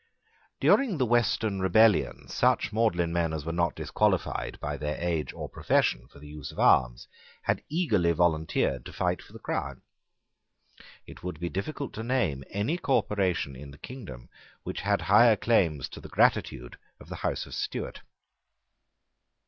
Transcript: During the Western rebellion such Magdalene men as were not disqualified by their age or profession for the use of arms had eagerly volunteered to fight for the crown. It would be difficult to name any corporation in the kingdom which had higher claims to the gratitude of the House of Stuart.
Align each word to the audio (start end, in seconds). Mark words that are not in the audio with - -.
During 0.59 0.97
the 0.97 1.05
Western 1.05 1.59
rebellion 1.59 2.27
such 2.27 2.73
Magdalene 2.73 3.13
men 3.13 3.33
as 3.33 3.45
were 3.45 3.51
not 3.51 3.75
disqualified 3.75 4.59
by 4.59 4.75
their 4.75 4.97
age 4.99 5.31
or 5.31 5.47
profession 5.47 6.07
for 6.07 6.17
the 6.17 6.27
use 6.27 6.51
of 6.51 6.57
arms 6.57 7.07
had 7.43 7.61
eagerly 7.69 8.11
volunteered 8.11 8.83
to 8.87 8.93
fight 8.93 9.21
for 9.21 9.31
the 9.31 9.37
crown. 9.37 9.83
It 11.05 11.21
would 11.21 11.39
be 11.39 11.49
difficult 11.49 11.93
to 11.93 12.03
name 12.03 12.43
any 12.49 12.79
corporation 12.79 13.55
in 13.55 13.69
the 13.69 13.77
kingdom 13.77 14.29
which 14.63 14.81
had 14.81 15.01
higher 15.03 15.35
claims 15.35 15.87
to 15.89 15.99
the 16.01 16.09
gratitude 16.09 16.79
of 16.99 17.07
the 17.07 17.17
House 17.17 17.45
of 17.45 17.53
Stuart. 17.53 18.01